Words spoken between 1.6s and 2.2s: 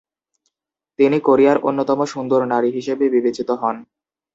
অন্যতম